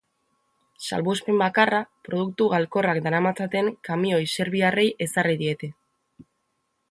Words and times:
Salbuespen 0.87 1.35
bakarra 1.41 1.81
produktu 2.07 2.47
galkorrak 2.53 3.01
daramatzaten 3.09 3.69
kamioi 3.89 4.23
serbiarrei 4.37 4.87
ezarri 5.07 5.39
diete. 5.45 5.71